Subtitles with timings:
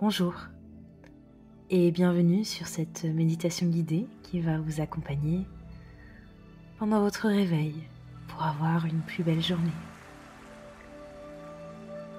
[0.00, 0.32] Bonjour
[1.70, 5.44] et bienvenue sur cette méditation guidée qui va vous accompagner
[6.78, 7.74] pendant votre réveil
[8.28, 9.72] pour avoir une plus belle journée.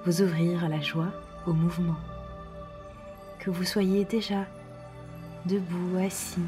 [0.04, 1.10] Vous ouvrir à la joie,
[1.46, 1.96] au mouvement.
[3.38, 4.44] Que vous soyez déjà
[5.46, 6.44] debout, assis,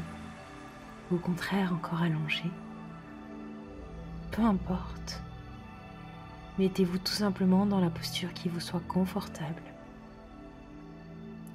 [1.09, 2.43] ou au contraire encore allongé.
[4.29, 5.23] Peu importe.
[6.59, 9.72] Mettez-vous tout simplement dans la posture qui vous soit confortable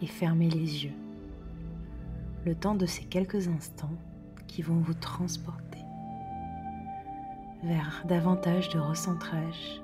[0.02, 0.94] et fermez les yeux.
[2.44, 3.96] Le temps de ces quelques instants
[4.46, 5.78] qui vont vous transporter
[7.62, 9.82] vers davantage de recentrage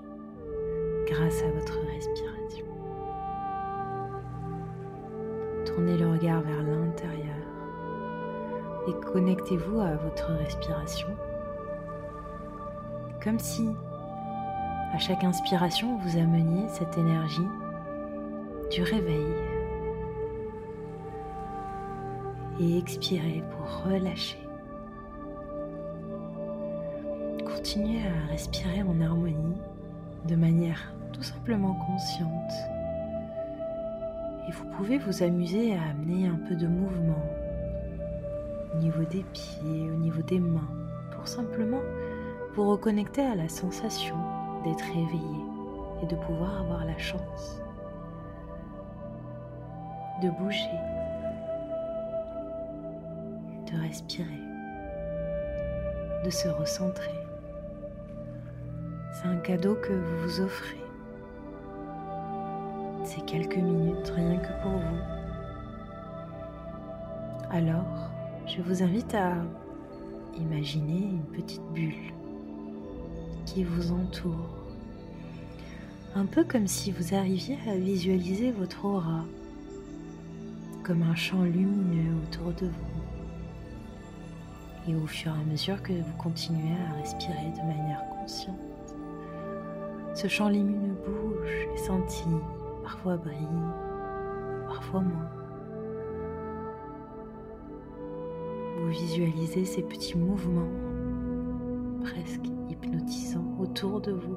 [1.07, 2.67] grâce à votre respiration.
[5.67, 7.35] Tournez le regard vers l'intérieur
[8.89, 11.09] et connectez-vous à votre respiration
[13.23, 13.67] comme si
[14.93, 17.49] à chaque inspiration vous ameniez cette énergie
[18.71, 19.54] du réveil
[22.61, 24.39] et expirez pour relâcher.
[27.45, 29.61] Continuez à respirer en harmonie
[30.27, 32.53] de manière tout simplement consciente.
[34.49, 37.25] Et vous pouvez vous amuser à amener un peu de mouvement
[38.75, 40.69] au niveau des pieds, au niveau des mains,
[41.15, 41.81] pour simplement
[42.55, 44.17] vous reconnecter à la sensation
[44.65, 45.45] d'être éveillé
[46.03, 47.61] et de pouvoir avoir la chance
[50.23, 50.94] de bouger
[53.75, 54.41] de respirer,
[56.25, 57.15] de se recentrer.
[59.13, 60.79] C'est un cadeau que vous vous offrez.
[63.05, 65.15] C'est quelques minutes rien que pour vous.
[67.51, 68.11] Alors,
[68.47, 69.35] je vous invite à
[70.37, 72.13] imaginer une petite bulle
[73.47, 74.51] qui vous entoure.
[76.17, 79.25] Un peu comme si vous arriviez à visualiser votre aura
[80.83, 82.94] comme un champ lumineux autour de vous.
[84.87, 88.59] Et au fur et à mesure que vous continuez à respirer de manière consciente,
[90.15, 92.39] ce champ lumineux bouge et scintille,
[92.83, 93.39] parfois brille,
[94.69, 95.31] parfois moins.
[98.79, 100.69] Vous visualisez ces petits mouvements
[102.03, 104.37] presque hypnotisants autour de vous.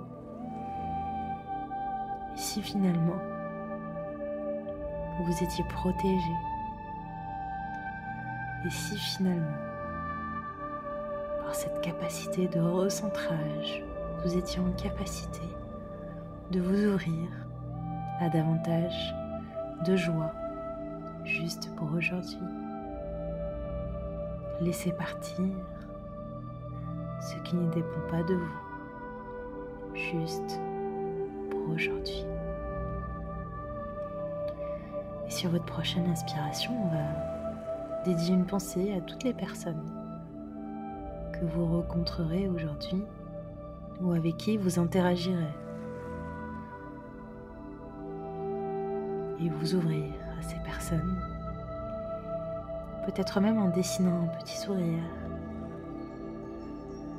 [2.34, 3.20] Et si finalement
[5.26, 6.32] vous étiez protégé,
[8.66, 9.67] et si finalement
[11.48, 13.82] par cette capacité de recentrage,
[14.22, 15.48] vous étiez en capacité
[16.52, 17.30] de vous ouvrir
[18.20, 19.16] à davantage
[19.86, 20.34] de joie
[21.24, 22.38] juste pour aujourd'hui.
[24.60, 25.46] Laissez partir
[27.22, 30.60] ce qui ne dépend pas de vous, juste
[31.50, 32.26] pour aujourd'hui.
[35.26, 39.97] Et sur votre prochaine inspiration, on va dédier une pensée à toutes les personnes
[41.40, 43.04] que vous rencontrerez aujourd'hui
[44.02, 45.54] ou avec qui vous interagirez.
[49.40, 51.16] Et vous ouvrir à ces personnes,
[53.06, 55.04] peut-être même en dessinant un petit sourire,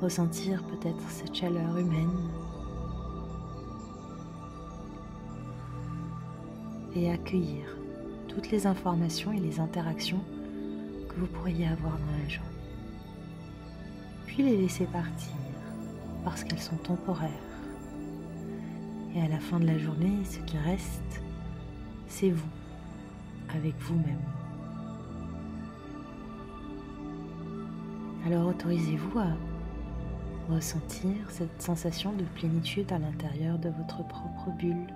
[0.02, 2.10] ressentir peut-être cette chaleur humaine.
[6.96, 7.76] Et accueillir
[8.26, 10.20] toutes les informations et les interactions
[11.08, 12.67] que vous pourriez avoir dans la journée
[14.42, 15.32] les laisser partir
[16.24, 17.30] parce qu'elles sont temporaires.
[19.14, 21.22] Et à la fin de la journée, ce qui reste,
[22.06, 22.48] c'est vous,
[23.54, 24.20] avec vous-même.
[28.26, 29.32] Alors autorisez-vous à
[30.50, 34.86] ressentir cette sensation de plénitude à l'intérieur de votre propre bulle.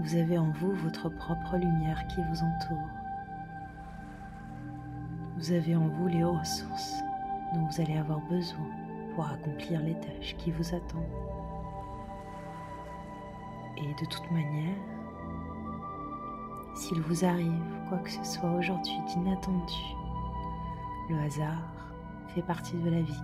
[0.00, 2.88] Vous avez en vous votre propre lumière qui vous entoure.
[5.38, 6.94] Vous avez en vous les ressources
[7.54, 8.66] dont vous allez avoir besoin
[9.14, 11.02] pour accomplir les tâches qui vous attendent.
[13.76, 14.76] Et de toute manière,
[16.74, 19.74] s'il vous arrive quoi que ce soit aujourd'hui d'inattendu,
[21.08, 21.62] le hasard
[22.28, 23.22] fait partie de la vie.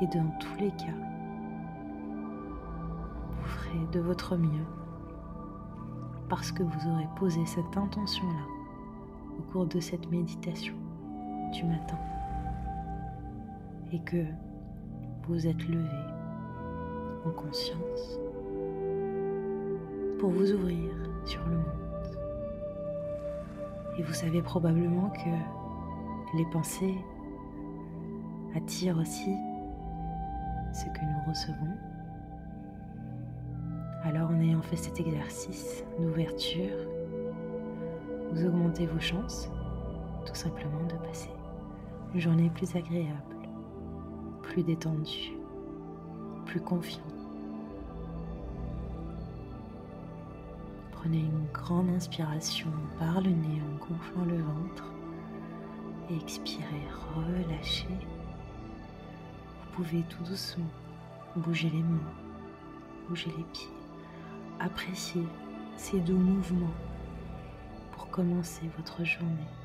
[0.00, 0.94] Et dans tous les cas,
[3.30, 4.66] vous ferez de votre mieux
[6.28, 8.46] parce que vous aurez posé cette intention-là
[9.38, 10.74] au cours de cette méditation
[11.54, 11.98] du matin
[13.92, 14.24] et que
[15.28, 16.04] vous êtes levé
[17.24, 18.18] en conscience
[20.18, 20.90] pour vous ouvrir
[21.24, 22.18] sur le monde.
[23.96, 26.96] Et vous savez probablement que les pensées
[28.56, 29.36] attirent aussi
[30.72, 31.76] ce que nous recevons.
[34.02, 36.88] Alors en ayant fait cet exercice d'ouverture,
[38.32, 39.48] vous augmentez vos chances
[40.26, 41.30] tout simplement de passer
[42.14, 43.48] une journée plus agréable,
[44.42, 45.32] plus détendue,
[46.46, 47.02] plus confiante.
[50.92, 52.70] Prenez une grande inspiration
[53.00, 54.84] par le nez en gonflant le ventre
[56.08, 57.88] et expirez, relâchez.
[57.88, 60.70] Vous pouvez tout doucement
[61.34, 62.12] bouger les mains,
[63.08, 63.68] bouger les pieds,
[64.60, 65.24] apprécier
[65.76, 66.74] ces doux mouvements
[67.90, 69.63] pour commencer votre journée.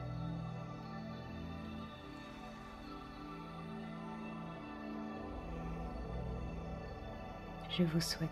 [7.69, 8.29] Je vous souhaite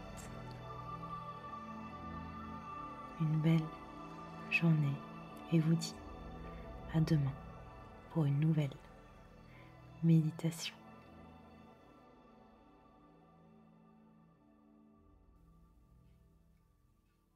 [3.22, 3.68] une belle
[4.50, 4.96] journée
[5.52, 5.96] et vous dis
[6.96, 7.34] à demain
[8.12, 8.74] pour une nouvelle
[10.04, 10.74] méditation.